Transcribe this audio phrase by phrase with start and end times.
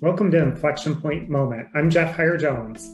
[0.00, 1.70] Welcome to Inflection Point Moment.
[1.74, 2.86] I'm Jeff Hire Jones.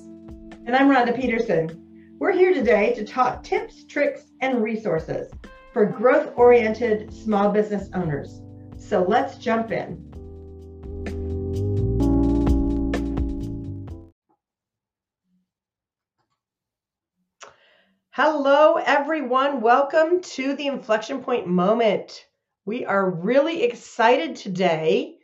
[0.64, 2.16] And I'm Rhonda Peterson.
[2.18, 5.30] We're here today to talk tips, tricks, and resources
[5.74, 8.40] for growth oriented small business owners.
[8.78, 10.00] So let's jump in.
[18.12, 19.60] Hello, everyone.
[19.60, 22.24] Welcome to the Inflection Point Moment.
[22.64, 25.18] We are really excited today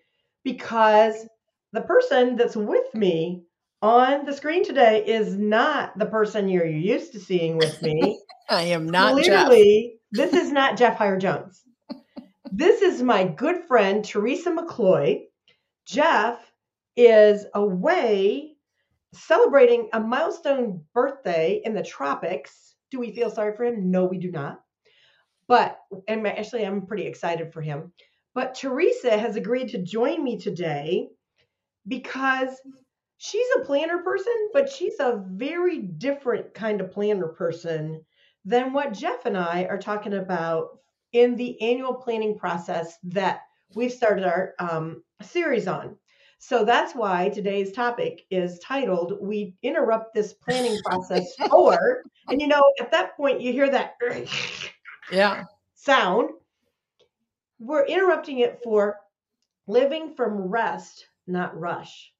[0.44, 1.26] because
[1.72, 3.44] the person that's with me
[3.82, 8.20] on the screen today is not the person you're used to seeing with me.
[8.48, 10.30] I am not Clearly, Jeff.
[10.30, 11.62] this is not Jeff Hire Jones.
[12.50, 15.22] this is my good friend Teresa McCloy.
[15.86, 16.38] Jeff
[16.96, 18.54] is away
[19.12, 22.74] celebrating a milestone birthday in the tropics.
[22.90, 23.90] Do we feel sorry for him?
[23.90, 24.60] No, we do not.
[25.46, 27.92] But and actually I'm pretty excited for him.
[28.34, 31.08] But Teresa has agreed to join me today
[31.90, 32.62] because
[33.18, 38.02] she's a planner person, but she's a very different kind of planner person
[38.46, 40.78] than what Jeff and I are talking about
[41.12, 43.40] in the annual planning process that
[43.74, 45.96] we've started our um, series on.
[46.38, 52.02] So that's why today's topic is titled We Interrupt This Planning Process For.
[52.28, 53.94] and you know, at that point, you hear that
[55.12, 55.44] yeah
[55.74, 56.30] sound.
[57.58, 58.96] We're interrupting it for
[59.66, 62.12] living from rest not rush.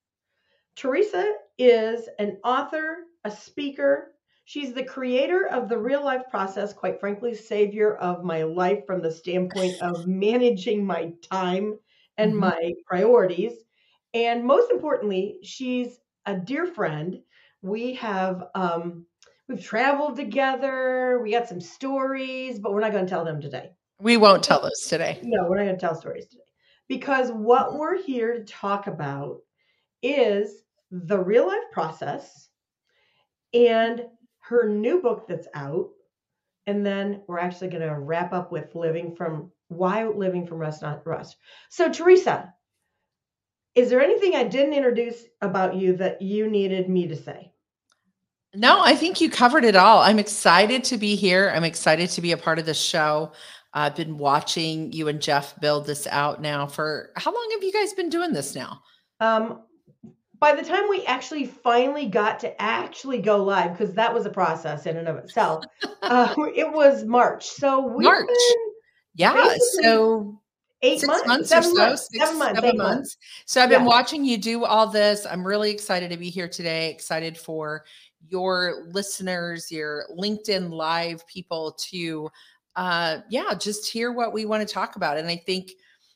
[0.76, 4.12] Teresa is an author, a speaker.
[4.44, 9.02] She's the creator of the real life process, quite frankly, savior of my life from
[9.02, 11.78] the standpoint of managing my time
[12.16, 12.40] and mm-hmm.
[12.40, 13.52] my priorities.
[14.14, 17.20] And most importantly, she's a dear friend.
[17.62, 19.06] We have um,
[19.48, 21.20] we've traveled together.
[21.22, 23.70] We got some stories, but we're not going to tell them today.
[24.00, 25.20] We won't tell those today.
[25.22, 26.49] No, we're not going to tell stories today
[26.90, 29.38] because what we're here to talk about
[30.02, 32.48] is the real life process
[33.54, 34.02] and
[34.40, 35.90] her new book that's out.
[36.66, 40.82] And then we're actually going to wrap up with living from why living from rest,
[40.82, 41.36] not rust.
[41.68, 42.52] So, Teresa,
[43.76, 47.52] is there anything I didn't introduce about you that you needed me to say?
[48.52, 50.00] No, I think you covered it all.
[50.00, 51.52] I'm excited to be here.
[51.54, 53.30] I'm excited to be a part of this show.
[53.72, 57.72] I've been watching you and Jeff build this out now for how long have you
[57.72, 58.82] guys been doing this now?
[59.20, 59.62] Um,
[60.40, 64.30] by the time we actually finally got to actually go live, because that was a
[64.30, 65.64] process in and of itself,
[66.02, 67.46] uh, it was March.
[67.46, 68.28] So we March.
[69.14, 69.54] Yeah.
[69.82, 70.40] So
[70.82, 72.96] eight six months, months or so, months, six, seven months, seven months.
[72.96, 73.16] months.
[73.44, 73.86] So I've been yeah.
[73.86, 75.26] watching you do all this.
[75.26, 76.90] I'm really excited to be here today.
[76.90, 77.84] Excited for
[78.28, 82.30] your listeners, your LinkedIn live people to
[82.76, 85.18] uh, yeah, just hear what we want to talk about.
[85.18, 85.72] And I think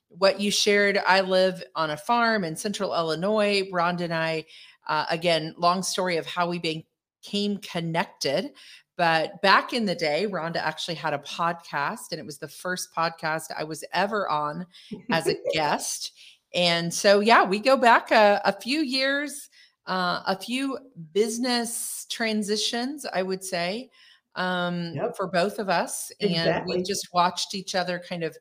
[0.09, 3.69] what you shared, I live on a farm in central Illinois.
[3.73, 4.45] Rhonda and I,
[4.89, 8.53] uh, again, long story of how we became connected.
[8.97, 12.95] But back in the day, Rhonda actually had a podcast, and it was the first
[12.95, 14.67] podcast I was ever on
[15.11, 16.13] as a guest.
[16.55, 19.49] And so, yeah, we go back a, a few years,
[19.89, 20.79] uh, a few
[21.13, 23.91] business transitions, I would say
[24.37, 25.17] um, yep.
[25.17, 26.11] for both of us.
[26.21, 26.75] Exactly.
[26.75, 28.37] And we just watched each other kind of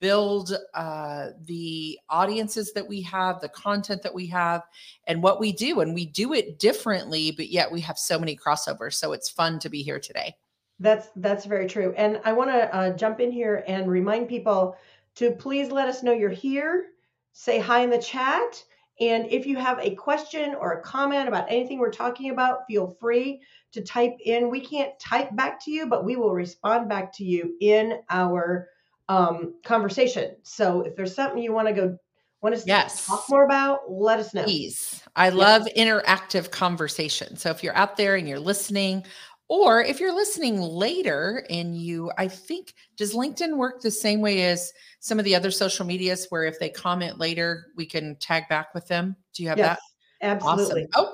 [0.00, 4.62] build uh, the audiences that we have, the content that we have,
[5.06, 5.80] and what we do.
[5.80, 8.94] And we do it differently, but yet we have so many crossovers.
[8.94, 10.36] So it's fun to be here today.
[10.80, 11.94] That's that's very true.
[11.96, 14.76] And I want to uh, jump in here and remind people
[15.14, 16.86] to please let us know you're here.
[17.32, 18.62] Say hi in the chat.
[19.00, 22.96] And if you have a question or a comment about anything we're talking about, feel
[23.00, 23.40] free
[23.74, 24.50] to type in.
[24.50, 28.68] We can't type back to you, but we will respond back to you in our
[29.08, 30.36] um, conversation.
[30.42, 31.98] So if there's something you want to go
[32.40, 33.02] want us yes.
[33.02, 34.44] to talk more about, let us know.
[34.44, 35.02] Please.
[35.16, 37.36] I love interactive conversation.
[37.36, 39.04] So if you're out there and you're listening,
[39.48, 44.44] or if you're listening later and you, I think, does LinkedIn work the same way
[44.44, 48.44] as some of the other social medias where if they comment later, we can tag
[48.48, 49.16] back with them?
[49.34, 49.78] Do you have yes,
[50.20, 50.26] that?
[50.26, 50.86] Absolutely.
[50.94, 51.06] Awesome.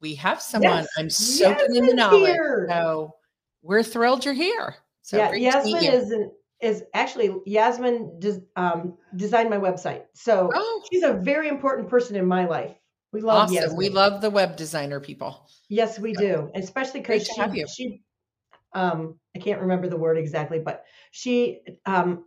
[0.00, 0.78] we have someone.
[0.78, 0.88] Yes.
[0.96, 2.32] I'm soaking yes, in the knowledge.
[2.32, 2.66] Here.
[2.68, 3.14] So
[3.62, 4.76] we're thrilled you're here.
[5.02, 10.02] So yeah, Yasmin is an, is actually Yasmin des, um, designed my website.
[10.14, 10.82] So oh.
[10.90, 12.74] she's a very important person in my life.
[13.12, 13.54] We love awesome.
[13.54, 13.76] Yasmin.
[13.76, 15.48] We love the web designer people.
[15.68, 16.50] Yes, we do.
[16.54, 18.02] Especially because she, she
[18.74, 22.24] um I can't remember the word exactly, but she um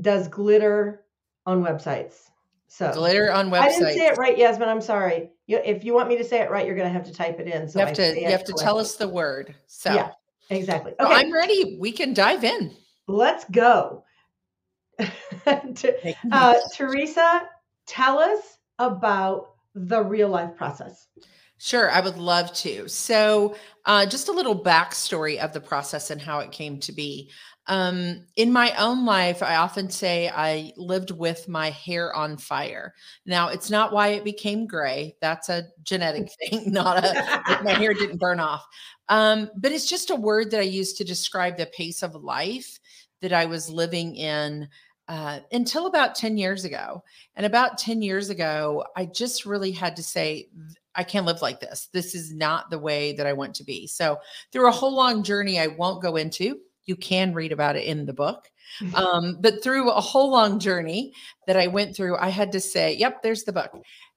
[0.00, 1.04] does glitter
[1.46, 2.30] on websites.
[2.68, 3.60] So glitter on websites.
[3.60, 4.68] I didn't say it right, Yasmin.
[4.68, 5.30] I'm sorry.
[5.46, 7.38] You, if you want me to say it right, you're going to have to type
[7.40, 7.68] it in.
[7.68, 9.54] So you have to you have to tell us the word.
[9.66, 10.10] So yeah,
[10.50, 10.92] exactly.
[10.98, 11.78] Okay, I'm ready.
[11.80, 12.74] We can dive in.
[13.06, 14.04] Let's go.
[15.46, 17.48] uh, Teresa,
[17.86, 21.06] tell us about the real life process?
[21.58, 22.88] Sure, I would love to.
[22.88, 27.30] So, uh, just a little backstory of the process and how it came to be.
[27.68, 32.94] Um, in my own life, I often say I lived with my hair on fire.
[33.24, 35.16] Now, it's not why it became gray.
[35.20, 38.64] That's a genetic thing, not a my hair didn't burn off.
[39.08, 42.78] Um, but it's just a word that I use to describe the pace of life
[43.20, 44.68] that I was living in
[45.08, 47.02] uh, until about 10 years ago.
[47.36, 50.48] And about 10 years ago, I just really had to say,
[50.94, 51.88] I can't live like this.
[51.92, 53.86] This is not the way that I want to be.
[53.86, 54.18] So,
[54.50, 58.06] through a whole long journey I won't go into, you can read about it in
[58.06, 58.48] the book.
[58.80, 58.94] Mm-hmm.
[58.94, 61.12] Um, but through a whole long journey
[61.46, 63.72] that I went through, I had to say, yep, there's the book.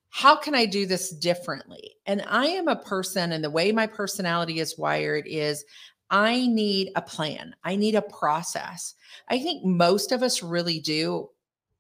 [0.10, 1.96] How can I do this differently?
[2.06, 5.64] And I am a person, and the way my personality is wired is
[6.10, 8.96] I need a plan, I need a process.
[9.28, 11.30] I think most of us really do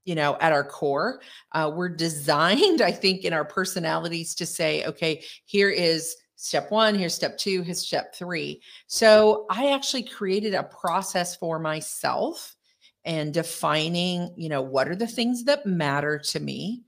[0.05, 1.19] you know at our core
[1.51, 6.95] uh, we're designed i think in our personalities to say okay here is step one,
[6.95, 8.61] here's step two, here's step three.
[8.87, 12.55] So I actually created a process for myself
[13.03, 16.83] and defining, you know, what are the things that matter to me.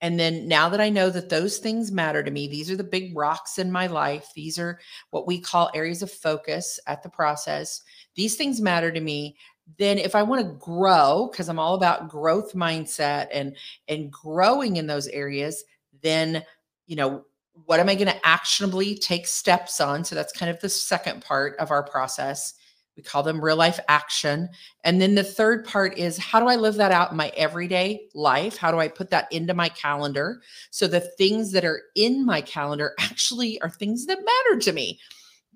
[0.00, 2.84] And then now that I know that those things matter to me, these are the
[2.84, 4.30] big rocks in my life.
[4.34, 4.78] These are
[5.10, 7.82] what we call areas of focus at the process.
[8.14, 9.36] These things matter to me.
[9.76, 13.54] Then if I want to grow, because I'm all about growth mindset and
[13.86, 15.62] and growing in those areas,
[16.00, 16.42] then
[16.86, 17.24] you know
[17.66, 20.04] what am I going to actionably take steps on?
[20.04, 22.54] So that's kind of the second part of our process.
[22.96, 24.48] We call them real life action.
[24.82, 28.08] And then the third part is how do I live that out in my everyday
[28.12, 28.56] life?
[28.56, 30.42] How do I put that into my calendar?
[30.70, 34.98] So the things that are in my calendar actually are things that matter to me.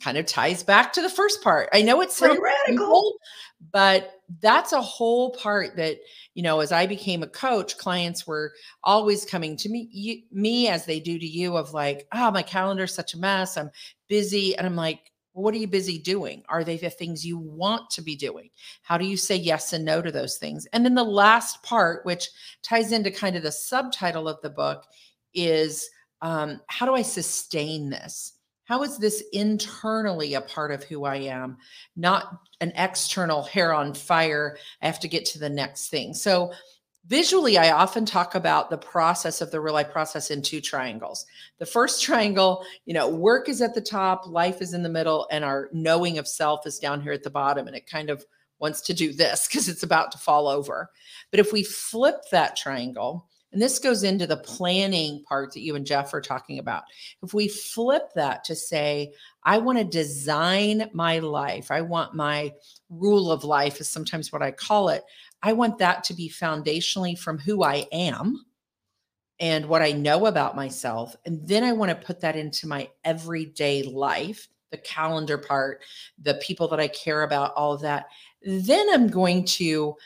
[0.02, 1.68] Kind of ties back to the first part.
[1.72, 3.14] I know it's pretty radical,
[3.70, 5.98] but that's a whole part that
[6.34, 8.52] you know as i became a coach clients were
[8.82, 12.42] always coming to me you, me as they do to you of like oh my
[12.42, 13.56] calendar's such a mess.
[13.56, 13.70] I'm
[14.08, 14.56] busy.
[14.56, 16.42] And i'm like well, what are you busy doing?
[16.48, 18.50] Are they the things you want to be doing?
[18.82, 20.66] How do you say yes and no to those things?
[20.74, 22.28] And then the last part which
[22.62, 24.84] ties into kind of the subtitle of the book
[25.32, 25.88] is
[26.22, 31.16] um, how do i sustain this how is this internally a part of who I
[31.16, 31.58] am,
[31.96, 34.56] not an external hair on fire?
[34.80, 36.14] I have to get to the next thing.
[36.14, 36.52] So,
[37.06, 41.26] visually, I often talk about the process of the real life process in two triangles.
[41.58, 45.26] The first triangle, you know, work is at the top, life is in the middle,
[45.30, 47.66] and our knowing of self is down here at the bottom.
[47.66, 48.24] And it kind of
[48.60, 50.88] wants to do this because it's about to fall over.
[51.30, 55.76] But if we flip that triangle, and this goes into the planning part that you
[55.76, 56.84] and Jeff are talking about.
[57.22, 59.12] If we flip that to say,
[59.44, 62.52] I want to design my life, I want my
[62.88, 65.04] rule of life, is sometimes what I call it.
[65.42, 68.46] I want that to be foundationally from who I am
[69.38, 71.14] and what I know about myself.
[71.26, 75.82] And then I want to put that into my everyday life, the calendar part,
[76.20, 78.06] the people that I care about, all of that.
[78.42, 79.96] Then I'm going to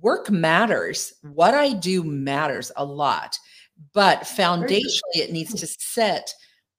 [0.00, 1.12] work matters.
[1.22, 3.38] What I do matters a lot,
[3.92, 6.32] but foundationally, it needs to set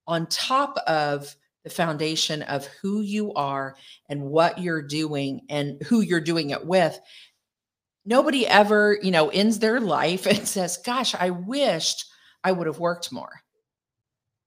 [0.07, 3.75] on top of the foundation of who you are
[4.07, 6.97] and what you're doing and who you're doing it with.
[8.05, 12.05] Nobody ever, you know, ends their life and says, Gosh, I wished
[12.43, 13.41] I would have worked more.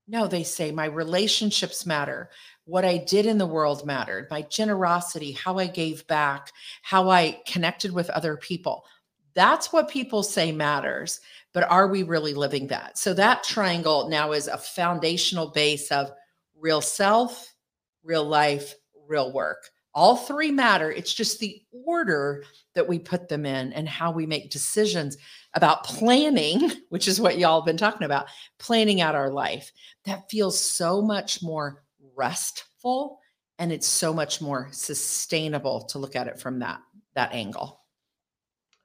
[0.07, 2.31] No, they say my relationships matter
[2.69, 7.41] what I did in the world mattered, my generosity, how I gave back, how I
[7.47, 8.85] connected with other people.
[9.33, 11.21] That's what people say matters,
[11.55, 12.99] but are we really living that?
[12.99, 16.13] So that triangle now is a foundational base of
[16.61, 17.55] real self,
[18.03, 18.75] real life,
[19.09, 19.71] real work.
[19.95, 20.93] All three matter.
[20.93, 22.45] It's just the order
[22.75, 25.17] that we put them in and how we make decisions
[25.55, 28.27] about planning, which is what y'all have been talking about,
[28.59, 29.73] planning out our life.
[30.05, 31.83] That feels so much more
[32.19, 33.21] restful
[33.59, 36.81] and it's so much more sustainable to look at it from that
[37.15, 37.81] that angle.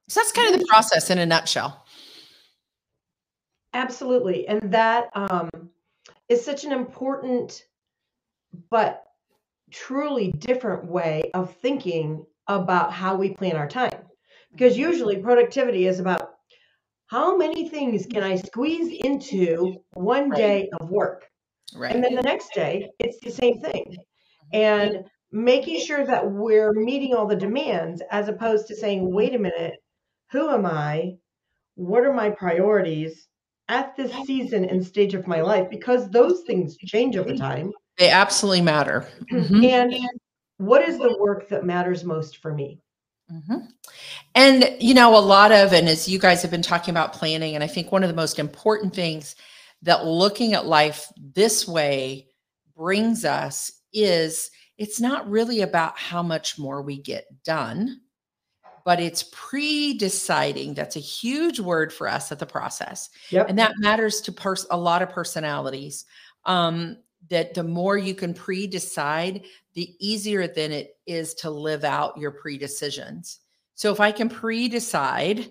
[0.08, 1.86] So that's kind of the process in a nutshell.
[3.74, 5.50] Absolutely and that um,
[6.30, 7.64] is such an important
[8.70, 9.04] but
[9.72, 14.04] truly different way of thinking about how we plan our time.
[14.52, 16.34] Because usually productivity is about
[17.08, 21.30] how many things can i squeeze into one day of work
[21.76, 21.94] Right.
[21.94, 23.96] And then the next day, it's the same thing.
[24.54, 24.58] Mm-hmm.
[24.58, 29.40] And making sure that we're meeting all the demands as opposed to saying, wait a
[29.40, 29.74] minute,
[30.32, 31.14] who am I?
[31.76, 33.28] What are my priorities
[33.68, 35.70] at this season and stage of my life?
[35.72, 37.72] Because those things change over time.
[37.98, 39.08] They absolutely matter.
[39.32, 39.64] Mm-hmm.
[39.64, 39.96] And
[40.58, 42.80] what is the work that matters most for me?
[43.32, 43.66] Mm-hmm.
[44.36, 47.56] And, you know, a lot of, and as you guys have been talking about planning,
[47.56, 49.36] and I think one of the most important things
[49.84, 52.28] that looking at life this way
[52.76, 58.02] brings us is it's not really about how much more we get done,
[58.86, 60.74] but it's pre deciding.
[60.74, 63.10] That's a huge word for us at the process.
[63.30, 63.50] Yep.
[63.50, 66.06] And that matters to pers- a lot of personalities.
[66.46, 66.98] Um,
[67.30, 72.18] that the more you can pre decide, the easier then it is to live out
[72.18, 73.40] your pre decisions.
[73.76, 75.50] So if I can pre decide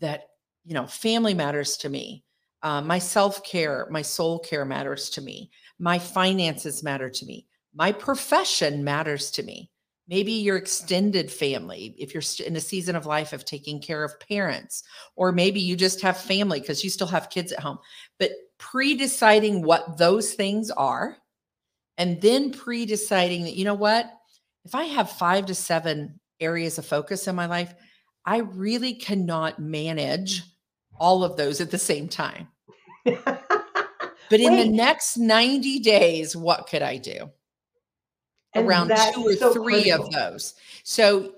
[0.00, 0.24] that,
[0.64, 2.25] you know, family matters to me,
[2.62, 7.46] uh, my self care, my soul care matters to me, my finances matter to me,
[7.74, 9.70] my profession matters to me.
[10.08, 14.20] Maybe your extended family, if you're in a season of life of taking care of
[14.20, 14.84] parents,
[15.16, 17.78] or maybe you just have family because you still have kids at home.
[18.20, 21.16] But pre deciding what those things are,
[21.98, 24.08] and then pre deciding that, you know what,
[24.64, 27.74] if I have five to seven areas of focus in my life,
[28.24, 30.42] I really cannot manage
[30.98, 32.48] all of those at the same time.
[33.04, 33.44] but
[34.30, 37.30] in the next 90 days, what could I do?
[38.54, 40.06] And Around two or so three critical.
[40.06, 40.54] of those.
[40.82, 41.34] So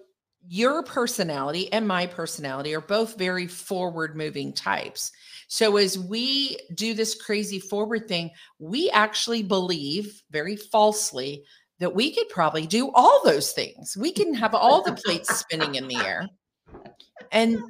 [0.47, 5.13] your personality and my personality are both very forward moving types.
[5.49, 11.45] So as we do this crazy forward thing, we actually believe very falsely
[11.81, 13.97] that we could probably do all those things.
[13.97, 16.29] We can have all the plates spinning in the air.
[17.31, 17.61] And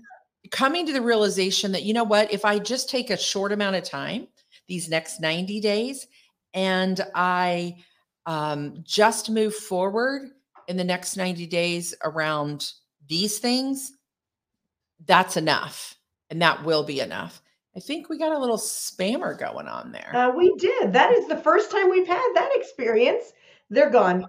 [0.50, 3.76] coming to the realization that, you know what, if I just take a short amount
[3.76, 4.28] of time,
[4.66, 6.06] these next 90 days,
[6.54, 7.76] and I
[8.26, 10.30] um, just move forward
[10.68, 12.72] in the next 90 days around
[13.08, 13.92] these things,
[15.06, 15.96] that's enough.
[16.30, 17.40] And that will be enough.
[17.74, 20.10] I think we got a little spammer going on there.
[20.14, 20.92] Uh, we did.
[20.92, 23.32] That is the first time we've had that experience.
[23.70, 24.26] They're gone.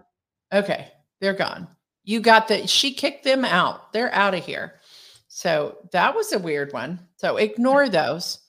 [0.53, 1.67] Okay, they're gone.
[2.03, 3.91] You got the, she kicked them out.
[3.91, 4.78] They're out of here.
[5.39, 6.99] So that was a weird one.
[7.15, 8.39] So ignore those.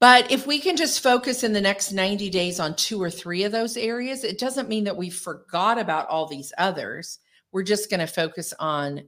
[0.00, 3.44] But if we can just focus in the next 90 days on two or three
[3.44, 7.20] of those areas, it doesn't mean that we forgot about all these others.
[7.52, 9.04] We're just going to focus on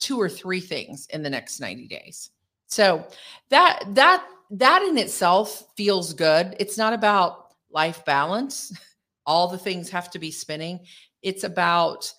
[0.00, 2.30] two or three things in the next 90 days.
[2.66, 3.06] So
[3.50, 6.56] that that that in itself feels good.
[6.58, 8.76] It's not about life balance.
[9.24, 10.80] All the things have to be spinning.
[11.22, 12.12] It's about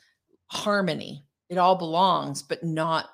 [0.47, 1.25] harmony.
[1.49, 3.09] It all belongs, but not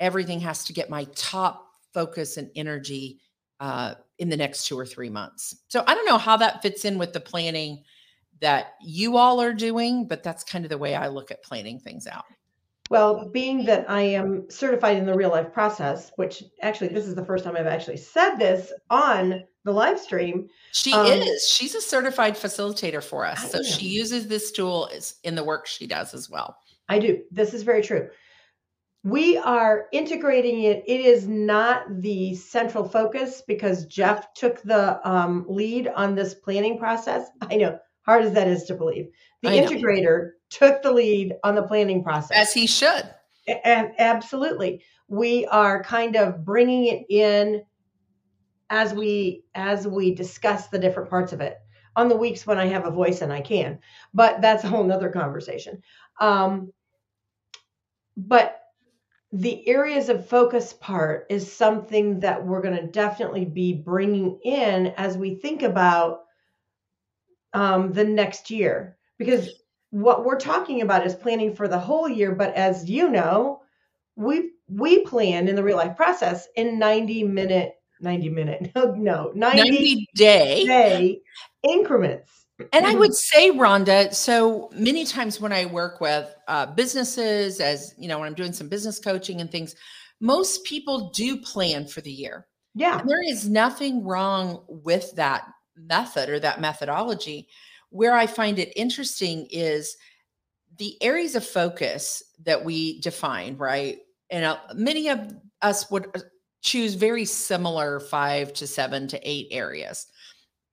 [0.00, 3.20] everything has to get my top focus and energy
[3.60, 5.54] uh, in the next two or three months.
[5.68, 7.84] So I don't know how that fits in with the planning
[8.40, 11.78] that you all are doing, but that's kind of the way I look at planning
[11.78, 12.24] things out.
[12.88, 17.14] Well, being that I am certified in the real life process, which actually this is
[17.14, 20.48] the first time I've actually said this on the live stream.
[20.72, 21.48] She Um, is.
[21.48, 23.44] She's a certified facilitator for us.
[23.44, 24.90] I So she uses this tool
[25.22, 26.56] in the work she does as well.
[26.88, 27.22] I do.
[27.30, 28.08] This is very true.
[29.02, 30.84] We are integrating it.
[30.86, 36.78] It is not the central focus because Jeff took the um, lead on this planning
[36.78, 37.28] process.
[37.40, 39.08] I know, hard as that is to believe.
[39.42, 39.68] The I know.
[39.68, 42.36] integrator took the lead on the planning process.
[42.36, 43.08] As he should.
[43.64, 47.62] And absolutely, we are kind of bringing it in
[48.68, 51.56] as we as we discuss the different parts of it
[51.96, 53.80] on the weeks when I have a voice and I can.
[54.14, 55.82] But that's a whole nother conversation.
[56.20, 56.72] Um,
[58.16, 58.59] but
[59.32, 64.88] the areas of focus part is something that we're going to definitely be bringing in
[64.96, 66.22] as we think about
[67.52, 69.50] um, the next year because
[69.90, 73.60] what we're talking about is planning for the whole year but as you know
[74.16, 79.32] we we plan in the real life process in 90 minute 90 minute no no
[79.34, 80.64] 90, 90 day.
[80.64, 81.20] day
[81.68, 82.39] increments
[82.72, 87.94] And I would say, Rhonda, so many times when I work with uh, businesses, as
[87.98, 89.74] you know, when I'm doing some business coaching and things,
[90.20, 92.46] most people do plan for the year.
[92.74, 97.48] yeah And there is nothing wrong with that method or that methodology.
[97.90, 99.96] Where I find it interesting is
[100.76, 103.98] the areas of focus that we define, right?
[104.30, 106.20] And uh, many of us would uh,
[106.62, 110.06] choose very similar five to seven to eight areas.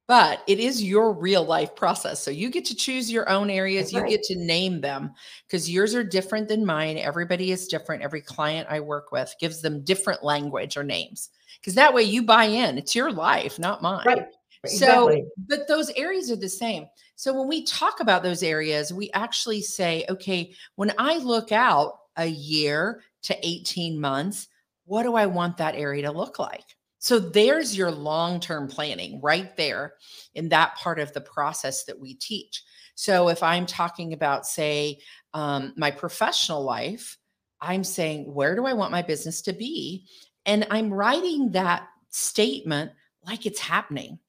[0.07, 2.23] But it is your real life process.
[2.23, 5.13] So you get to choose your own areas, you get to name them
[5.45, 6.97] because yours are different than mine.
[6.97, 8.03] Everybody is different.
[8.03, 12.23] Every client I work with gives them different language or names because that way you
[12.23, 12.77] buy in.
[12.77, 14.05] It's your life, not mine.
[14.05, 14.27] right
[14.65, 16.87] So, exactly but those areas are the same.
[17.17, 21.99] So when we talk about those areas, we actually say, okay, when I look out
[22.15, 24.47] a year to 18 months,
[24.85, 26.76] what do I want that area to look like?
[26.99, 29.93] So there's your long term planning right there
[30.33, 32.63] in that part of the process that we teach.
[32.95, 34.99] So if I'm talking about, say,
[35.33, 37.17] um, my professional life,
[37.61, 40.07] I'm saying, where do I want my business to be?
[40.45, 42.91] And I'm writing that statement
[43.23, 44.19] like it's happening.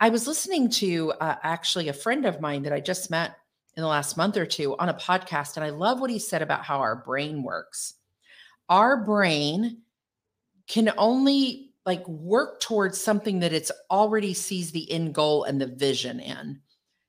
[0.00, 3.36] I was listening to uh, actually a friend of mine that I just met
[3.76, 6.42] in the last month or two on a podcast, and I love what he said
[6.42, 7.94] about how our brain works.
[8.68, 9.82] Our brain
[10.66, 15.66] can only like work towards something that it's already sees the end goal and the
[15.66, 16.60] vision in.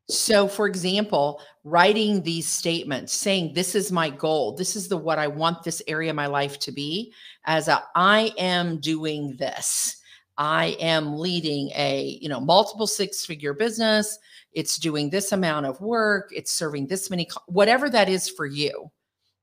[0.08, 5.20] So, for example, writing these statements saying, This is my goal, this is the what
[5.20, 9.98] I want this area of my life to be, as a I am doing this.
[10.38, 14.18] I am leading a, you know, multiple six-figure business.
[14.54, 18.90] It's doing this amount of work, it's serving this many whatever that is for you.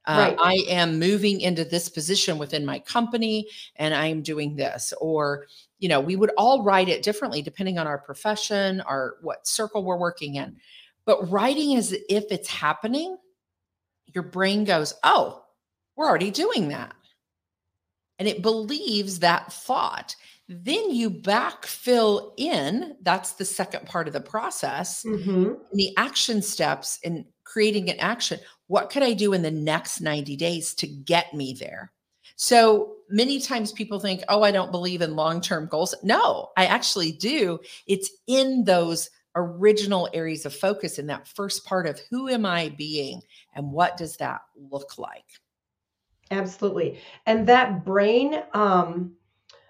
[0.07, 0.37] Uh, right.
[0.41, 4.93] I am moving into this position within my company and I am doing this.
[5.01, 5.47] Or,
[5.81, 9.85] you know, we would all write it differently depending on our profession, our what circle
[9.85, 10.57] we're working in.
[11.07, 13.17] But writing as if it's happening,
[14.15, 15.45] your brain goes, oh,
[15.97, 16.95] we're already doing that.
[18.19, 20.15] And it believes that thought.
[20.49, 25.55] Then you backfill in, that's the second part of the process, mm-hmm.
[25.73, 30.37] the action steps in creating an action what could I do in the next 90
[30.37, 31.93] days to get me there?
[32.37, 35.95] So many times people think, oh, I don't believe in long term goals.
[36.03, 37.61] No, I actually do.
[37.87, 42.71] It's in those original areas of focus in that first part of who am I
[42.71, 43.21] being
[43.55, 45.25] and what does that look like?
[46.31, 46.99] Absolutely.
[47.27, 49.13] And that brain, um,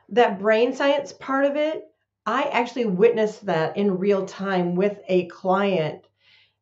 [0.09, 1.85] that brain science part of it,
[2.25, 6.05] I actually witnessed that in real time with a client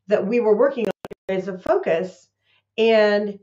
[0.09, 0.87] that we were working
[1.29, 2.29] areas of focus.
[2.77, 3.39] And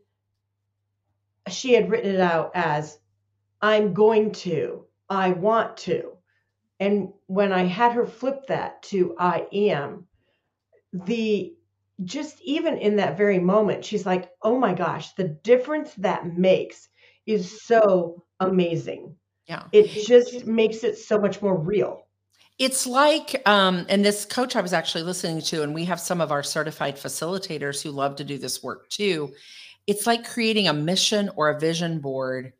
[1.50, 2.98] she had written it out as,
[3.62, 6.18] I'm going to, I want to.
[6.80, 10.08] And when I had her flip that to I am,
[10.92, 11.54] the
[12.04, 16.90] just even in that very moment, she's like, oh my gosh, the difference that makes
[17.28, 19.16] is so amazing.
[19.48, 19.63] Yeah.
[19.72, 22.08] It just makes it so much more real.
[22.62, 26.22] It's like, um, and this coach I was actually listening to, and we have some
[26.22, 29.34] of our certified facilitators who love to do this work too.
[29.88, 32.54] It's like creating a mission or a vision board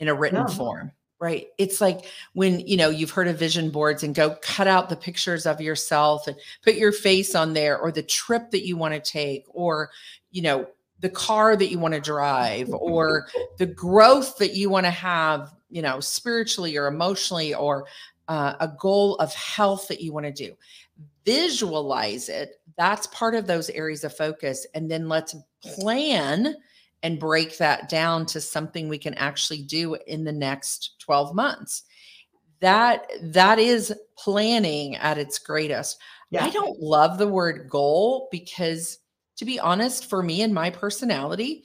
[0.00, 0.56] in a written yeah.
[0.56, 0.90] form,
[1.20, 1.46] right?
[1.56, 4.96] It's like when, you know, you've heard of vision boards and go cut out the
[4.96, 8.94] pictures of yourself and put your face on there or the trip that you want
[8.94, 9.90] to take or,
[10.32, 10.66] you know,
[10.98, 15.52] the car that you want to drive or the growth that you want to have
[15.74, 17.84] you know spiritually or emotionally or
[18.28, 20.56] uh, a goal of health that you want to do.
[21.24, 22.60] Visualize it.
[22.76, 24.66] That's part of those areas of focus.
[24.74, 26.54] And then let's plan
[27.02, 31.84] and break that down to something we can actually do in the next 12 months.
[32.60, 36.00] That that is planning at its greatest.
[36.30, 36.44] Yeah.
[36.44, 38.98] I don't love the word goal because
[39.36, 41.64] to be honest, for me and my personality,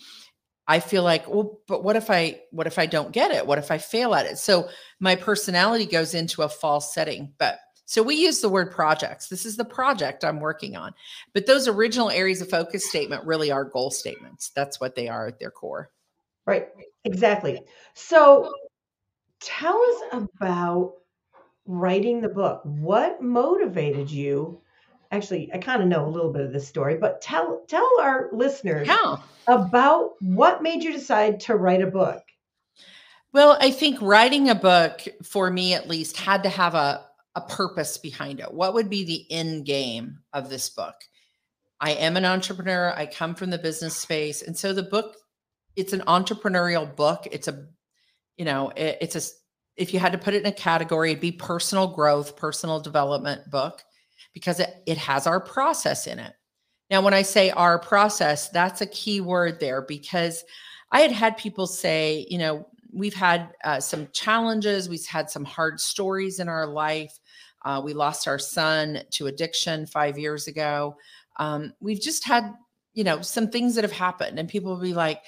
[0.69, 3.47] I feel like, well, but what if I what if I don't get it?
[3.47, 4.37] What if I fail at it?
[4.37, 7.33] So my personality goes into a false setting.
[7.39, 9.29] But so we use the word projects.
[9.29, 10.93] This is the project I'm working on.
[11.33, 14.51] But those original areas of focus statement really are goal statements.
[14.55, 15.89] That's what they are at their core.
[16.45, 16.67] Right.
[17.03, 17.63] Exactly.
[17.95, 18.53] So
[19.39, 20.97] tell us about
[21.65, 22.61] writing the book.
[22.63, 24.61] What motivated you
[25.11, 28.29] actually I kind of know a little bit of this story, but tell tell our
[28.31, 29.23] listeners How?
[29.47, 32.23] about what made you decide to write a book.
[33.31, 37.41] Well, I think writing a book for me at least had to have a a
[37.41, 38.53] purpose behind it.
[38.53, 40.95] What would be the end game of this book?
[41.79, 42.91] I am an entrepreneur.
[42.95, 45.15] I come from the business space, and so the book
[45.75, 47.27] it's an entrepreneurial book.
[47.31, 47.67] It's a
[48.37, 49.21] you know, it, it's a
[49.75, 53.49] if you had to put it in a category, it'd be personal growth, personal development
[53.49, 53.81] book
[54.33, 56.33] because it, it has our process in it.
[56.89, 60.43] Now, when I say our process, that's a key word there because
[60.91, 65.45] I had had people say, you know, we've had uh, some challenges, we've had some
[65.45, 67.19] hard stories in our life.
[67.63, 70.95] Uh, we lost our son to addiction five years ago.
[71.37, 72.53] Um, we've just had,
[72.93, 75.21] you know, some things that have happened, and people will be like,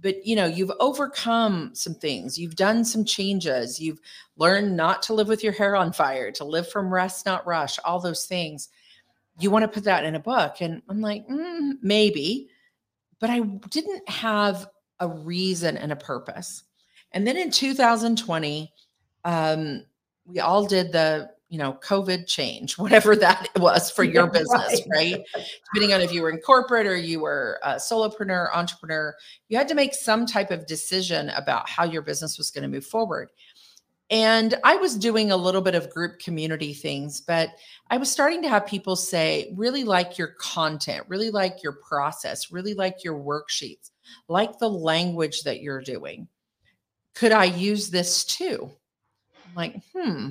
[0.00, 2.38] but you know you've overcome some things.
[2.38, 3.80] You've done some changes.
[3.80, 4.00] You've
[4.36, 7.78] learned not to live with your hair on fire to live from rest not rush
[7.84, 8.68] all those things.
[9.40, 12.48] You want to put that in a book and i'm like mm, maybe
[13.20, 14.68] but i didn't have
[15.00, 16.64] a reason and a purpose.
[17.12, 18.72] And then in 2020
[19.24, 19.84] um,
[20.26, 25.14] we all did the you know, COVID change, whatever that was for your business, right.
[25.14, 25.24] right?
[25.72, 29.14] Depending on if you were in corporate or you were a solopreneur, entrepreneur,
[29.48, 32.68] you had to make some type of decision about how your business was going to
[32.68, 33.30] move forward.
[34.10, 37.50] And I was doing a little bit of group community things, but
[37.90, 42.50] I was starting to have people say, really like your content, really like your process,
[42.50, 43.90] really like your worksheets,
[44.28, 46.26] like the language that you're doing.
[47.14, 48.70] Could I use this too?
[49.46, 50.30] I'm like, hmm,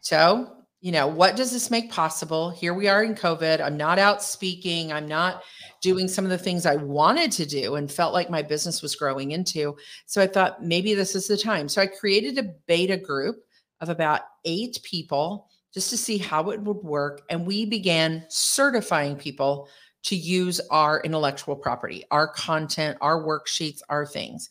[0.00, 2.50] so you know, what does this make possible?
[2.50, 3.60] Here we are in COVID.
[3.60, 4.92] I'm not out speaking.
[4.92, 5.42] I'm not
[5.80, 8.94] doing some of the things I wanted to do and felt like my business was
[8.94, 9.76] growing into.
[10.06, 11.68] So I thought maybe this is the time.
[11.68, 13.44] So I created a beta group
[13.80, 17.22] of about eight people just to see how it would work.
[17.28, 19.68] And we began certifying people
[20.04, 24.48] to use our intellectual property, our content, our worksheets, our things.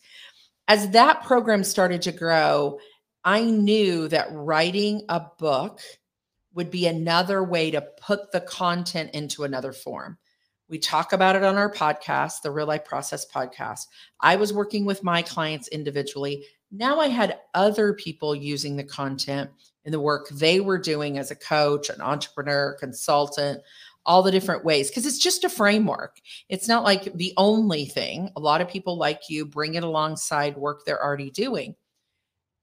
[0.68, 2.78] As that program started to grow,
[3.24, 5.80] I knew that writing a book
[6.54, 10.18] would be another way to put the content into another form.
[10.68, 13.86] We talk about it on our podcast, the Real Life Process podcast.
[14.20, 16.44] I was working with my clients individually.
[16.70, 19.50] Now I had other people using the content
[19.84, 23.62] in the work they were doing as a coach, an entrepreneur, consultant,
[24.04, 26.20] all the different ways, because it's just a framework.
[26.48, 28.30] It's not like the only thing.
[28.36, 31.74] A lot of people like you bring it alongside work they're already doing.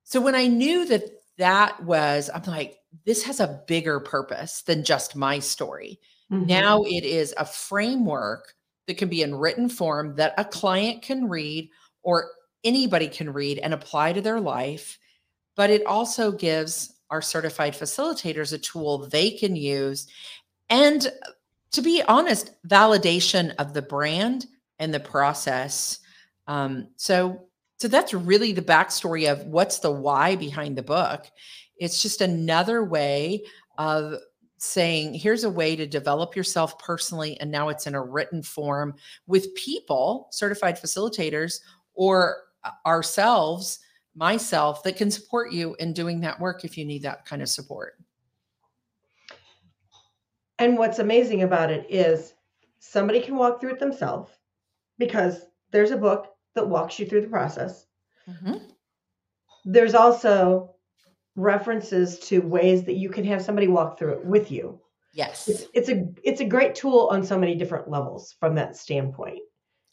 [0.06, 1.04] So when I knew that
[1.38, 6.00] that was, I'm like, this has a bigger purpose than just my story.
[6.32, 6.46] Mm-hmm.
[6.48, 8.54] Now it is a framework
[8.88, 11.70] that can be in written form that a client can read
[12.04, 12.30] or
[12.64, 14.98] anybody can read and apply to their life.
[15.56, 20.08] But it also gives our certified facilitators a tool they can use.
[20.70, 21.08] And
[21.72, 24.46] to be honest, validation of the brand
[24.80, 26.00] and the process.
[26.48, 27.45] Um, so,
[27.78, 31.26] so that's really the backstory of what's the why behind the book.
[31.78, 33.44] It's just another way
[33.78, 34.16] of
[34.58, 37.40] saying, here's a way to develop yourself personally.
[37.40, 38.96] And now it's in a written form
[39.28, 41.60] with people, certified facilitators,
[41.94, 43.80] or uh, ourselves,
[44.16, 47.50] myself, that can support you in doing that work if you need that kind of
[47.50, 47.96] support.
[50.58, 52.34] And what's amazing about it is
[52.80, 54.32] somebody can walk through it themselves
[54.98, 57.86] because there's a book that walks you through the process.
[58.30, 58.56] Mm-hmm.
[59.66, 60.76] There's also
[61.36, 64.80] references to ways that you can have somebody walk through it with you.
[65.14, 65.48] Yes.
[65.48, 69.40] It's, it's a it's a great tool on so many different levels from that standpoint.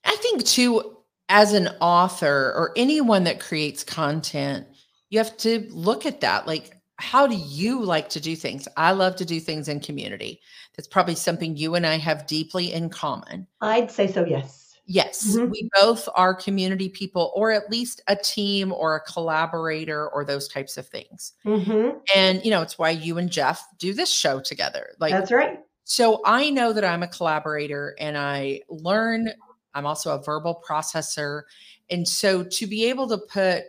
[0.05, 0.99] I think too
[1.29, 4.67] as an author or anyone that creates content,
[5.11, 8.69] you have to look at that like how do you like to do things?
[8.77, 10.41] I love to do things in community.
[10.77, 13.47] That's probably something you and I have deeply in common.
[13.61, 14.62] I'd say so, yes.
[14.93, 15.51] Yes, mm-hmm.
[15.51, 20.49] we both are community people, or at least a team or a collaborator, or those
[20.49, 21.33] types of things.
[21.47, 21.97] Mm-hmm.
[22.15, 24.91] And you know, it's why you and Jeff do this show together.
[25.01, 25.61] Like that's right.
[25.85, 29.31] So I know that I'm a collaborator, and I learn.
[29.73, 31.45] I'm also a verbal processor,
[31.89, 33.63] and so to be able to put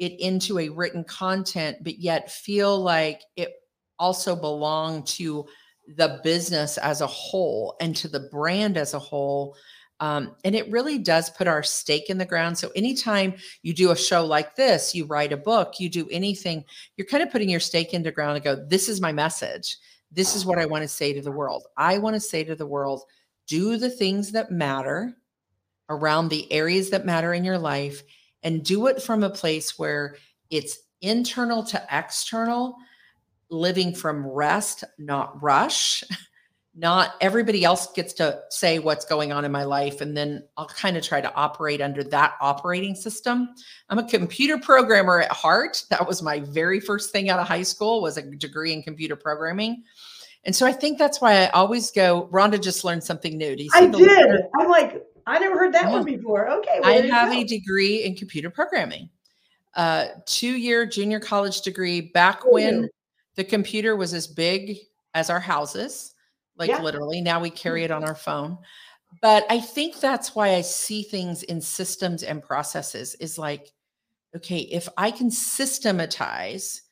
[0.00, 3.52] it into a written content, but yet feel like it
[4.00, 5.46] also belonged to
[5.96, 9.54] the business as a whole and to the brand as a whole
[10.00, 12.58] um, and it really does put our stake in the ground.
[12.58, 16.64] So anytime you do a show like this, you write a book, you do anything,
[16.96, 19.78] you're kind of putting your stake into the ground and go, this is my message.
[20.12, 21.66] This is what I want to say to the world.
[21.76, 23.02] I want to say to the world,
[23.46, 25.16] do the things that matter
[25.88, 28.02] around the areas that matter in your life
[28.42, 30.16] and do it from a place where
[30.50, 32.76] it's internal to external,
[33.50, 36.04] living from rest, not rush.
[36.78, 40.66] not everybody else gets to say what's going on in my life and then i'll
[40.66, 43.48] kind of try to operate under that operating system.
[43.88, 45.84] I'm a computer programmer at heart.
[45.88, 49.16] That was my very first thing out of high school was a degree in computer
[49.16, 49.84] programming.
[50.44, 53.56] And so i think that's why i always go rhonda just learned something new.
[53.74, 54.42] I did.
[54.58, 55.92] i'm like i never heard that yeah.
[55.92, 56.48] one before.
[56.48, 59.08] Okay well, i have a degree in computer programming
[59.74, 62.88] uh two year junior college degree back oh, when
[63.34, 64.76] the computer was as big
[65.14, 66.14] as our houses
[66.58, 66.82] like yeah.
[66.82, 67.20] literally.
[67.20, 68.08] Now we carry it on mm-hmm.
[68.08, 68.58] our phone.
[69.22, 73.72] But I think that's why I see things in systems and processes is like,
[74.34, 76.82] okay, if I can systematize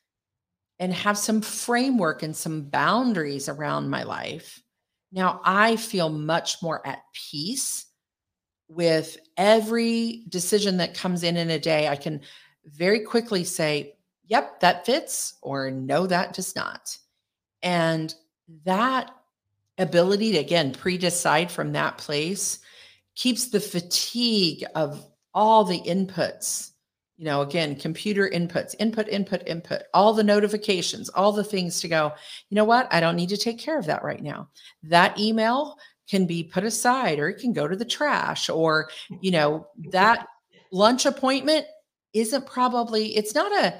[0.79, 4.63] and have some framework and some boundaries around my life,
[5.13, 7.87] now I feel much more at peace
[8.69, 11.89] with every decision that comes in in a day.
[11.89, 12.23] I can
[12.65, 16.97] very quickly say, yep, that fits, or no, that does not.
[17.63, 18.15] And
[18.65, 19.15] that
[19.79, 22.61] ability to again pre-decide from that place
[23.17, 26.71] keeps the fatigue of all the inputs
[27.17, 31.89] you know again computer inputs input input input all the notifications all the things to
[31.89, 32.13] go
[32.51, 32.87] you know what?
[32.93, 34.49] I don't need to take care of that right now.
[34.85, 35.77] That email
[36.09, 40.27] can be put aside or it can go to the trash or you know that
[40.71, 41.67] lunch appointment
[42.13, 43.75] isn't probably it's not a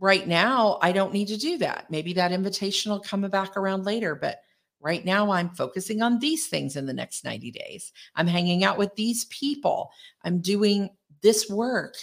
[0.00, 1.88] right now i don't need to do that.
[1.88, 4.40] Maybe that invitation will come back around later but
[4.84, 7.90] Right now, I'm focusing on these things in the next 90 days.
[8.16, 9.90] I'm hanging out with these people.
[10.22, 10.90] I'm doing
[11.22, 11.96] this work.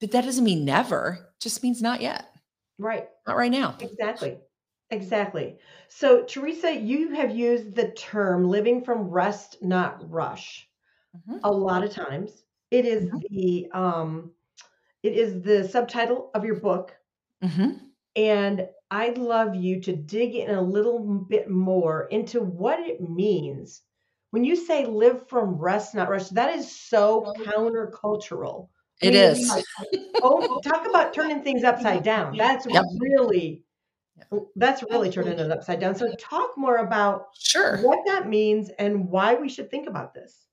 [0.00, 2.28] But that doesn't mean never, just means not yet.
[2.78, 3.08] Right.
[3.26, 3.76] Not right now.
[3.80, 4.38] Exactly.
[4.90, 5.58] Exactly.
[5.88, 10.66] So, Teresa, you have used the term living from rest, not rush.
[11.28, 11.40] Mhm.
[11.44, 12.44] A lot of times.
[12.70, 13.22] It is Mhm.
[13.28, 14.32] the um
[15.02, 16.96] it is the subtitle of your book.
[17.42, 17.90] Mhm.
[18.16, 23.82] And I'd love you to dig in a little bit more into what it means
[24.30, 26.28] when you say live from rest, not rush.
[26.28, 28.68] That is so countercultural.
[29.02, 29.64] I mean, is.
[30.22, 32.36] oh, talk about turning things upside down.
[32.36, 32.84] That's Yep.
[33.00, 33.64] really
[34.54, 35.96] that's really turning it upside down.
[35.96, 37.78] So talk more about Sure.
[37.82, 40.46] what that means and why we should think about this.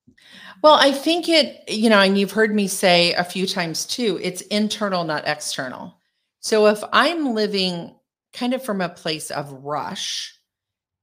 [0.64, 4.20] Well, I think it, you know, and you've heard me say a few times too,
[4.24, 5.94] it's internal, not external.
[6.40, 7.94] So if I'm living
[8.34, 10.38] kind of from a place of rush,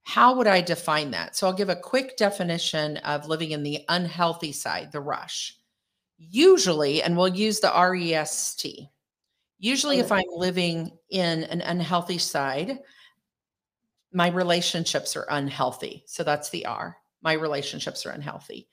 [0.02, 1.36] how would I define that?
[1.36, 5.54] So I'll give a quick definition of living in the unhealthy side, the rush.
[6.18, 8.66] Usually, and we'll use the REST.
[9.58, 10.14] Usually, if mm-hmm.
[10.14, 12.78] I'm living in an unhealthy side,
[14.12, 16.04] my relationships are unhealthy.
[16.06, 16.96] So that's the R.
[17.22, 18.68] My relationships are unhealthy.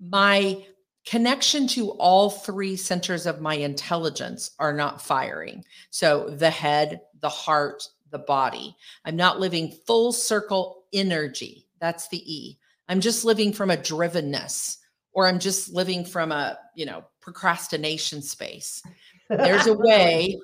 [0.00, 0.64] My
[1.04, 5.64] connection to all three centers of my intelligence are not firing.
[5.90, 8.76] So the head, the heart, the body.
[9.04, 11.66] I'm not living full circle energy.
[11.80, 12.58] That's the E.
[12.88, 14.76] I'm just living from a drivenness
[15.12, 18.82] or I'm just living from a, you know, procrastination space.
[19.30, 20.36] There's a way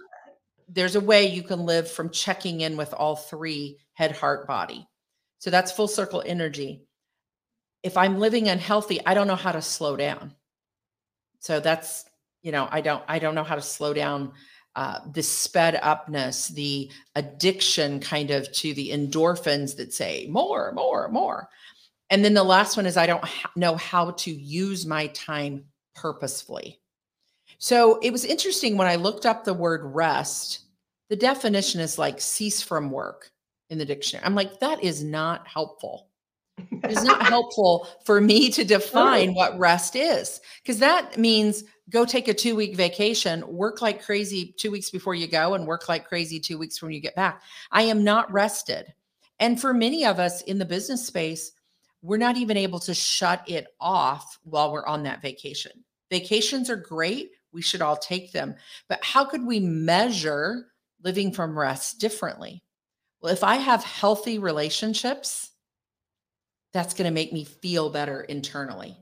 [0.68, 4.86] there's a way you can live from checking in with all three head, heart, body.
[5.38, 6.82] So that's full circle energy.
[7.82, 10.34] If I'm living unhealthy, I don't know how to slow down.
[11.40, 12.04] So that's,
[12.42, 14.32] you know, I don't, I don't know how to slow down
[14.78, 21.08] uh, the sped upness, the addiction kind of to the endorphins that say more, more,
[21.08, 21.48] more.
[22.10, 25.64] And then the last one is I don't ha- know how to use my time
[25.96, 26.78] purposefully.
[27.58, 30.60] So it was interesting when I looked up the word rest,
[31.08, 33.32] the definition is like cease from work
[33.70, 34.24] in the dictionary.
[34.24, 36.06] I'm like, that is not helpful.
[36.84, 42.28] It's not helpful for me to define what rest is because that means go take
[42.28, 46.08] a two week vacation, work like crazy two weeks before you go, and work like
[46.08, 47.42] crazy two weeks when you get back.
[47.70, 48.92] I am not rested.
[49.40, 51.52] And for many of us in the business space,
[52.02, 55.72] we're not even able to shut it off while we're on that vacation.
[56.10, 57.30] Vacations are great.
[57.52, 58.54] We should all take them.
[58.88, 60.68] But how could we measure
[61.02, 62.62] living from rest differently?
[63.20, 65.50] Well, if I have healthy relationships,
[66.72, 68.96] that's going to make me feel better internally.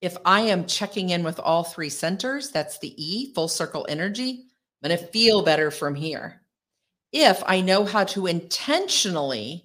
[0.00, 4.46] If I am checking in with all three centers, that's the E, full circle energy,
[4.82, 6.42] I'm going to feel better from here.
[7.12, 9.64] If I know how to intentionally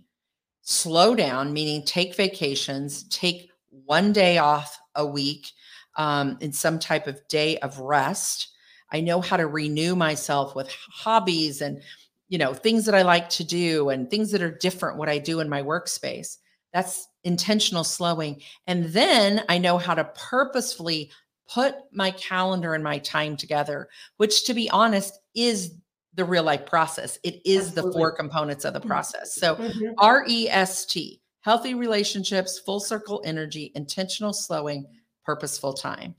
[0.62, 5.52] slow down, meaning take vacations, take one day off a week
[5.98, 8.50] um, in some type of day of rest,
[8.91, 11.82] I know how to renew myself with hobbies and
[12.30, 15.17] you know things that I like to do and things that are different what I
[15.17, 16.38] do in my workspace.
[16.74, 18.41] That's intentional slowing.
[18.67, 21.12] And then I know how to purposefully
[21.47, 25.75] put my calendar and my time together, which to be honest is
[26.13, 27.19] the real life process.
[27.23, 29.33] It is the four components of the process.
[29.36, 29.93] So Mhm.
[29.97, 34.86] R E S T, healthy relationships, full circle energy, intentional slowing,
[35.25, 36.15] purposeful time.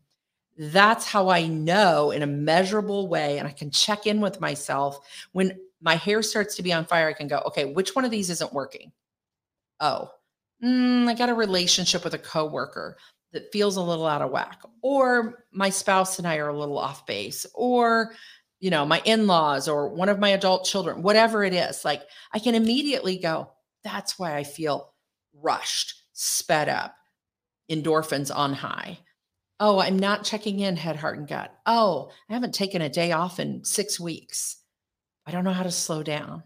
[0.57, 4.99] That's how I know in a measurable way, and I can check in with myself
[5.33, 7.09] when my hair starts to be on fire.
[7.09, 8.93] I can go, okay, which one of these isn't working?
[9.81, 10.11] Oh,
[10.65, 12.97] mm, I got a relationship with a coworker
[13.33, 16.79] that feels a little out of whack, or my spouse and I are a little
[16.79, 18.15] off base, or
[18.61, 21.85] you know, my in-laws or one of my adult children, whatever it is.
[21.85, 23.51] Like I can immediately go,
[23.83, 24.95] that's why I feel
[25.35, 26.95] rushed, sped up,
[27.71, 29.01] endorphins on high.
[29.61, 31.55] Oh, I'm not checking in head, heart, and gut.
[31.67, 34.57] Oh, I haven't taken a day off in six weeks.
[35.27, 36.43] I don't know how to slow down.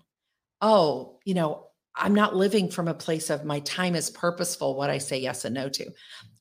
[0.61, 1.68] Oh, you know,
[1.99, 5.45] I'm not living from a place of my time is purposeful, what I say yes
[5.45, 5.91] and no to.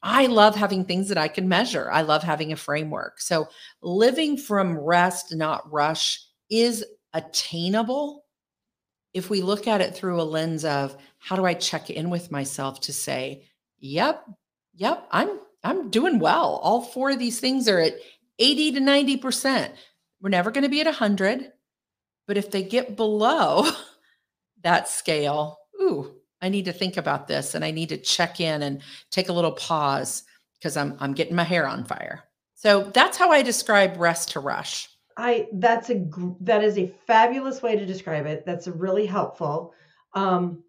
[0.03, 1.91] I love having things that I can measure.
[1.91, 3.19] I love having a framework.
[3.19, 3.47] So,
[3.81, 8.25] living from rest, not rush, is attainable
[9.13, 12.31] if we look at it through a lens of how do I check in with
[12.31, 13.47] myself to say,
[13.79, 14.23] yep,
[14.75, 16.59] yep, I'm I'm doing well.
[16.63, 17.95] All four of these things are at
[18.39, 19.71] 80 to 90%.
[20.21, 21.51] We're never going to be at 100,
[22.27, 23.67] but if they get below
[24.67, 28.63] that scale, ooh, I need to think about this and I need to check in
[28.63, 30.23] and take a little pause
[30.59, 32.25] because I'm I'm getting my hair on fire.
[32.53, 34.89] So that's how I describe rest to rush.
[35.15, 36.05] I that's a
[36.41, 38.45] that is a fabulous way to describe it.
[38.45, 39.73] That's really helpful.
[40.13, 40.65] Um,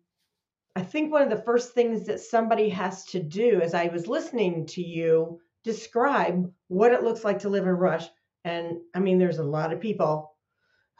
[0.76, 4.06] I think one of the first things that somebody has to do, as I was
[4.06, 8.06] listening to you describe what it looks like to live in rush,
[8.44, 10.37] and I mean, there's a lot of people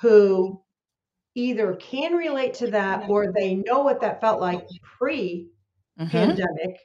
[0.01, 0.61] who
[1.39, 4.67] either can relate to that or they know what that felt like
[4.99, 5.49] pre
[5.99, 6.77] Mhm, pandemic.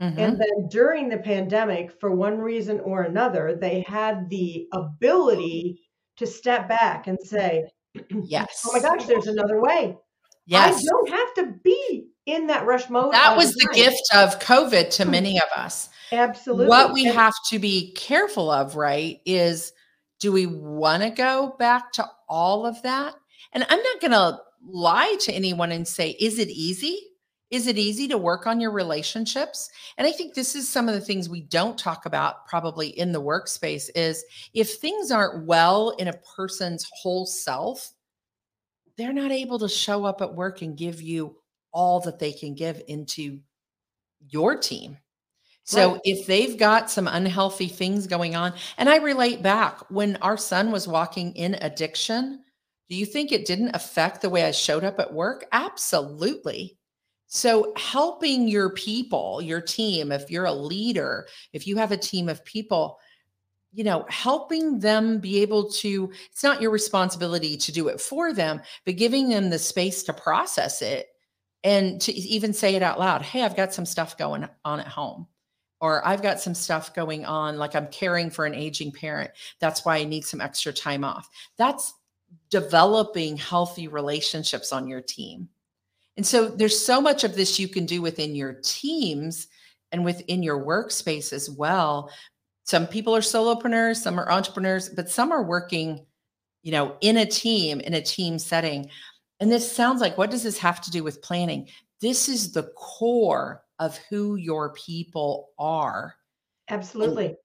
[0.00, 0.18] mhm.
[0.18, 5.80] And then during the pandemic, for one reason or another, they had the ability
[6.16, 7.64] to step back and say,
[8.24, 8.62] yes.
[8.66, 9.96] oh my gosh, there's another way.
[10.46, 10.76] yes.
[10.76, 13.12] I don't have to be in that rush mode.
[13.12, 15.88] that was the time." gift of COVID to many of us.
[16.12, 16.66] Absolutely.
[16.68, 19.72] What we And- have to be careful of, right, is
[20.20, 23.14] do we want to go back to all of that?
[23.52, 26.98] And I'm not going to lie to anyone and say, is it easy?
[27.50, 29.70] Is it easy to work on your relationships?
[29.96, 33.12] And I think this is some of the things we don't talk about probably in
[33.12, 37.92] the workspace is if things aren't well in a person's whole self,
[38.96, 41.36] they're not able to show up at work and give you
[41.72, 43.40] all that they can give into
[44.28, 44.96] your team.
[45.64, 46.00] So Right.
[46.04, 50.70] if they've got some unhealthy things going on, and I relate back when our son
[50.70, 52.43] was walking in addiction,
[52.94, 55.46] do you think it didn't affect the way I showed up at work?
[55.50, 56.78] Absolutely.
[57.26, 62.28] So helping your people, your team, if you're a leader, if you have a team
[62.28, 63.00] of people,
[63.72, 68.32] you know, helping them be able to, it's not your responsibility to do it for
[68.32, 71.08] them, but giving them the space to process it
[71.64, 73.22] and to even say it out loud.
[73.22, 75.26] Hey, I've got some stuff going on at home
[75.80, 79.32] or I've got some stuff going on, like I'm caring for an aging parent.
[79.58, 81.28] That's why I need some extra time off.
[81.58, 81.92] That's
[82.50, 85.48] developing healthy relationships on your team.
[86.16, 89.48] And so there's so much of this you can do within your teams
[89.92, 92.10] and within your workspace as well.
[92.64, 96.06] Some people are solopreneurs, some are entrepreneurs, but some are working,
[96.62, 98.88] you know, in a team, in a team setting.
[99.40, 101.68] And this sounds like what does this have to do with planning?
[102.00, 106.14] This is the core of who your people are.
[106.68, 107.36] Absolutely.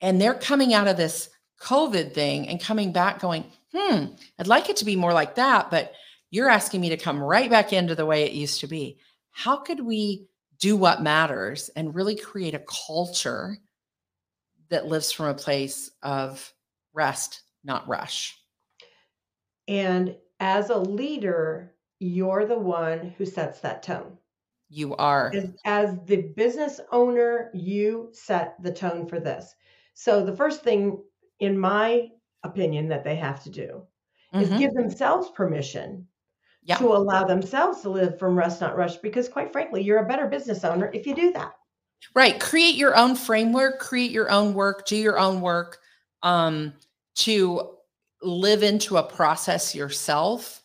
[0.00, 1.28] And they're coming out of this
[1.60, 4.04] COVID thing and coming back going, hmm,
[4.38, 5.92] I'd like it to be more like that, but
[6.30, 8.98] you're asking me to come right back into the way it used to be.
[9.30, 10.26] How could we
[10.58, 13.58] do what matters and really create a culture
[14.68, 16.52] that lives from a place of
[16.92, 18.38] rest, not rush?
[19.68, 24.18] And as a leader, you're the one who sets that tone.
[24.68, 25.32] You are.
[25.34, 29.54] As, as the business owner, you set the tone for this.
[29.94, 31.02] So the first thing,
[31.40, 32.08] in my
[32.44, 33.82] opinion, that they have to do
[34.34, 34.58] is Mhm.
[34.58, 36.06] give themselves permission
[36.62, 36.76] Yeah.
[36.76, 38.96] to allow themselves to live from rest, not rush.
[38.96, 41.54] Because quite frankly, you're a better business owner if you do that.
[42.14, 42.38] Right.
[42.38, 45.78] Create your own framework, create your own work, do your own work
[46.22, 46.74] um,
[47.16, 47.76] to
[48.22, 50.62] live into a process yourself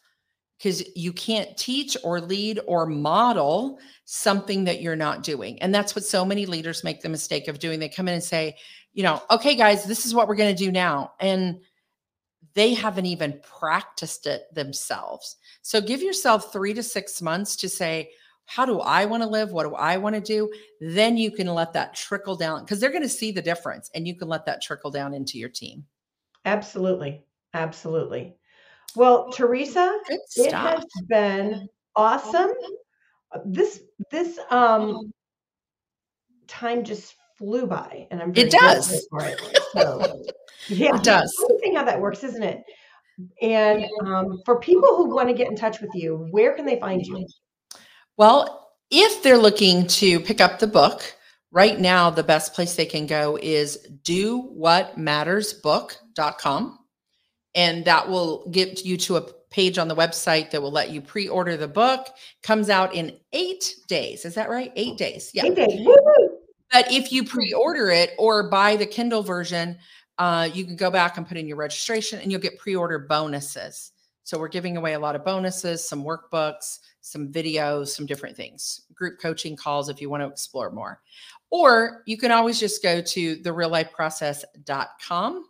[0.58, 5.62] because you can't teach or lead or model something that you're not doing.
[5.62, 7.80] And that's what so many leaders make the mistake of doing.
[7.80, 8.58] They come in and say,
[8.92, 11.14] you know, okay, guys, this is what we're going to do now.
[11.20, 11.62] And
[12.54, 15.38] they haven't even practiced it themselves.
[15.62, 18.12] So give yourself three to six months to say,
[18.46, 19.52] how do I want to live?
[19.52, 20.52] What do I want to do?
[20.82, 24.08] Then you can let that trickle down because they're going to see the difference and
[24.08, 25.86] you can let that trickle down into your team.
[26.46, 27.24] Absolutely.
[27.54, 28.36] Absolutely.
[28.96, 30.00] Well, Teresa,
[30.36, 32.52] it has been awesome.
[33.32, 35.14] Uh, This this um
[36.48, 39.08] time just flew by, and I'm It does.
[39.10, 39.42] for it.
[39.74, 40.22] So,
[40.68, 41.34] yeah, It does.
[41.50, 42.62] amazing how that works, isn't it?
[43.42, 46.80] And um, for people who want to get in touch with you, where can they
[46.80, 47.26] find you?
[48.18, 51.02] Well, if they're looking to pick up the book,
[51.52, 56.76] right now the best place they can go is dowhatmattersbook.com.
[57.56, 61.02] And that will get you to a page on the website that will let you
[61.02, 62.08] pre-order the book.
[62.44, 64.24] Comes out in eight days.
[64.24, 64.72] Is that right?
[64.76, 65.32] Eight days.
[65.34, 65.44] Yeah.
[65.44, 65.88] Hey, Dave.
[66.72, 69.78] But if you pre-order it or buy the Kindle version,
[70.18, 73.92] uh, you can go back and put in your registration and you'll get pre-order bonuses.
[74.24, 78.82] So we're giving away a lot of bonuses, some workbooks, some videos, some different things,
[78.94, 81.02] group coaching calls if you want to explore more.
[81.50, 85.46] Or you can always just go to thereallifeprocess.com,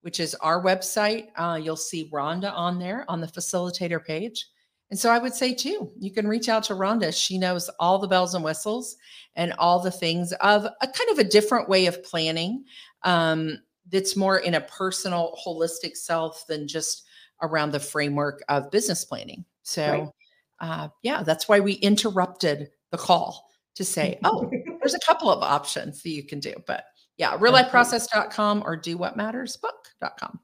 [0.00, 1.26] which is our website.
[1.36, 4.46] Uh, you'll see Rhonda on there on the facilitator page.
[4.90, 7.12] And so I would say too, you can reach out to Rhonda.
[7.12, 8.96] She knows all the bells and whistles
[9.34, 12.64] and all the things of a kind of a different way of planning
[13.02, 13.58] um,
[13.90, 17.04] that's more in a personal, holistic self than just
[17.42, 19.44] around the framework of business planning.
[19.62, 20.12] So,
[20.60, 20.68] Right.
[20.68, 24.48] uh, yeah, that's why we interrupted the call to say, oh,
[24.80, 26.54] there's a couple of options that you can do.
[26.66, 26.84] But
[27.16, 30.40] yeah, reallifeprocess.com or dowhatmattersbook.com.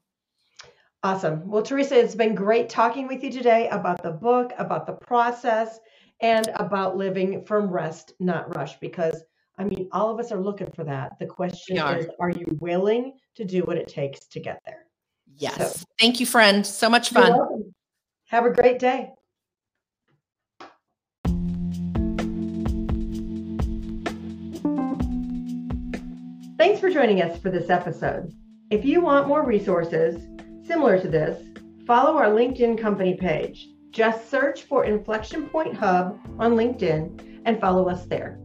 [1.02, 1.48] Awesome.
[1.48, 5.80] Well, Teresa, it's been great talking with you today about the book, about the process,
[6.20, 8.78] and about living from rest, not rush.
[8.80, 9.24] Because,
[9.58, 11.18] I mean, all of us are looking for that.
[11.18, 11.96] The question are.
[11.96, 14.84] is are you willing to do what it takes to get there?
[15.36, 15.86] Yes.
[15.98, 16.66] Thank you, friend.
[16.66, 17.72] So much fun.
[18.26, 19.10] Have a great day.
[26.58, 28.34] Thanks for joining us for this episode.
[28.70, 30.26] If you want more resources
[30.70, 31.36] similar to this,
[31.84, 33.70] follow our LinkedIn company page.
[33.90, 38.38] Just search for Inflection Point Hub on LinkedIn and follow us there.